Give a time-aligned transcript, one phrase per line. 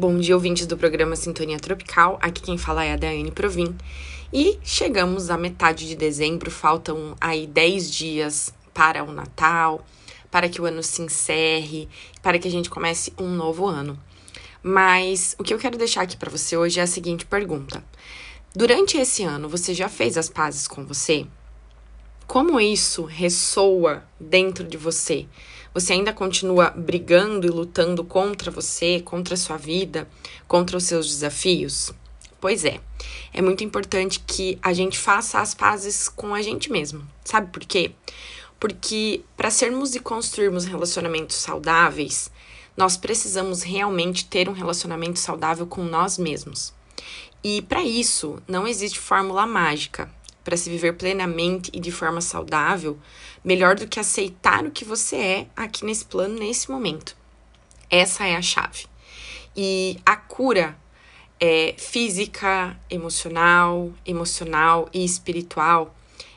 [0.00, 2.18] Bom dia, ouvintes do programa Sintonia Tropical.
[2.22, 3.76] Aqui quem fala é a Daiane Provin.
[4.32, 9.84] E chegamos à metade de dezembro, faltam aí 10 dias para o Natal,
[10.30, 11.86] para que o ano se encerre,
[12.22, 14.00] para que a gente comece um novo ano.
[14.62, 17.84] Mas o que eu quero deixar aqui para você hoje é a seguinte pergunta:
[18.56, 21.26] Durante esse ano, você já fez as pazes com você?
[22.26, 25.26] Como isso ressoa dentro de você?
[25.72, 30.08] Você ainda continua brigando e lutando contra você, contra a sua vida,
[30.48, 31.92] contra os seus desafios?
[32.40, 32.80] Pois é,
[33.32, 37.06] é muito importante que a gente faça as pazes com a gente mesmo.
[37.24, 37.92] Sabe por quê?
[38.58, 42.32] Porque para sermos e construirmos relacionamentos saudáveis,
[42.76, 46.74] nós precisamos realmente ter um relacionamento saudável com nós mesmos.
[47.44, 50.10] E para isso, não existe fórmula mágica
[50.44, 52.98] para se viver plenamente e de forma saudável,
[53.44, 57.16] melhor do que aceitar o que você é aqui nesse plano, nesse momento.
[57.88, 58.86] Essa é a chave.
[59.56, 60.76] E a cura
[61.40, 65.94] é física, emocional, emocional e espiritual,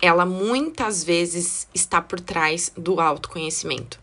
[0.00, 3.98] ela muitas vezes está por trás do autoconhecimento,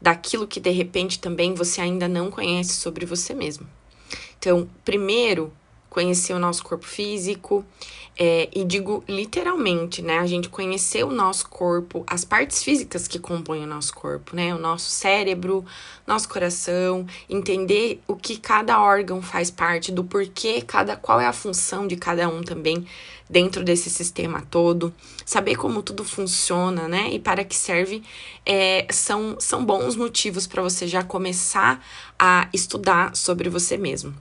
[0.00, 3.68] daquilo que de repente também você ainda não conhece sobre você mesmo.
[4.38, 5.52] Então, primeiro,
[5.88, 7.64] conhecer o nosso corpo físico,
[8.18, 10.18] é, e digo literalmente, né?
[10.18, 14.54] A gente conhecer o nosso corpo, as partes físicas que compõem o nosso corpo, né?
[14.54, 15.64] O nosso cérebro,
[16.06, 21.32] nosso coração, entender o que cada órgão faz parte, do porquê, cada, qual é a
[21.32, 22.86] função de cada um também
[23.30, 24.92] dentro desse sistema todo,
[25.24, 27.08] saber como tudo funciona, né?
[27.12, 28.02] E para que serve,
[28.44, 31.82] é, são, são bons motivos para você já começar
[32.18, 34.14] a estudar sobre você mesmo.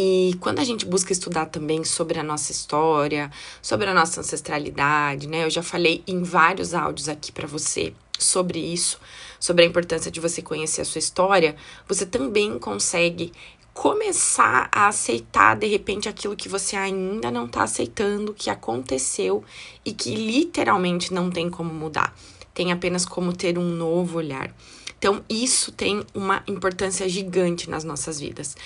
[0.00, 3.28] E quando a gente busca estudar também sobre a nossa história,
[3.60, 5.44] sobre a nossa ancestralidade, né?
[5.44, 9.00] Eu já falei em vários áudios aqui para você sobre isso,
[9.40, 11.56] sobre a importância de você conhecer a sua história,
[11.88, 13.32] você também consegue
[13.74, 19.42] começar a aceitar de repente aquilo que você ainda não está aceitando, que aconteceu
[19.84, 22.16] e que literalmente não tem como mudar.
[22.54, 24.54] Tem apenas como ter um novo olhar.
[24.98, 28.56] Então, isso tem uma importância gigante nas nossas vidas.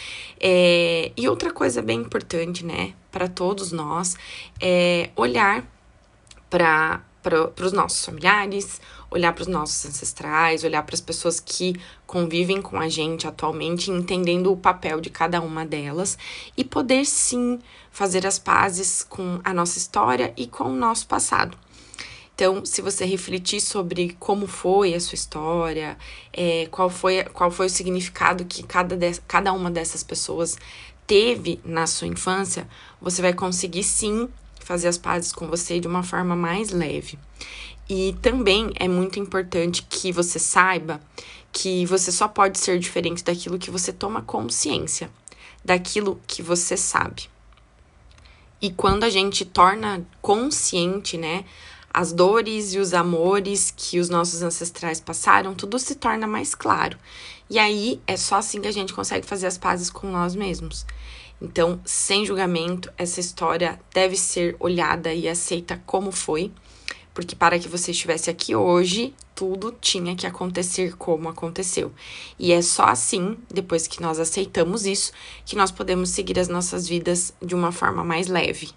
[0.40, 4.16] É, e outra coisa bem importante, né, para todos nós,
[4.60, 5.64] é olhar
[6.48, 11.76] para para os nossos familiares, olhar para os nossos ancestrais, olhar para as pessoas que
[12.04, 16.18] convivem com a gente atualmente, entendendo o papel de cada uma delas
[16.56, 17.60] e poder sim
[17.92, 21.56] fazer as pazes com a nossa história e com o nosso passado.
[22.42, 25.96] Então, se você refletir sobre como foi a sua história,
[26.32, 30.58] é, qual, foi, qual foi o significado que cada, de, cada uma dessas pessoas
[31.06, 32.68] teve na sua infância,
[33.00, 37.16] você vai conseguir sim fazer as pazes com você de uma forma mais leve.
[37.88, 41.00] E também é muito importante que você saiba
[41.52, 45.08] que você só pode ser diferente daquilo que você toma consciência,
[45.64, 47.30] daquilo que você sabe.
[48.60, 51.44] E quando a gente torna consciente, né,
[51.92, 56.96] as dores e os amores que os nossos ancestrais passaram, tudo se torna mais claro.
[57.50, 60.86] E aí é só assim que a gente consegue fazer as pazes com nós mesmos.
[61.40, 66.52] Então, sem julgamento, essa história deve ser olhada e aceita como foi,
[67.12, 71.92] porque para que você estivesse aqui hoje, tudo tinha que acontecer como aconteceu.
[72.38, 75.12] E é só assim, depois que nós aceitamos isso,
[75.44, 78.70] que nós podemos seguir as nossas vidas de uma forma mais leve.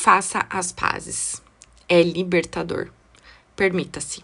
[0.00, 1.42] Faça as pazes.
[1.88, 2.88] É libertador.
[3.56, 4.22] Permita-se.